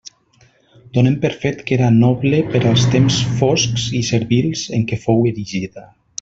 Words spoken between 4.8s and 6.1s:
què fou erigida.